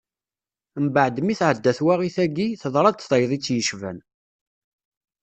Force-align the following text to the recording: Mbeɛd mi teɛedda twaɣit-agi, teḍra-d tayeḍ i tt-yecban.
Mbeɛd 0.85 1.15
mi 1.23 1.33
teɛedda 1.39 1.71
twaɣit-agi, 1.77 2.47
teḍra-d 2.61 2.99
tayeḍ 3.01 3.31
i 3.37 3.39
tt-yecban. 3.39 3.97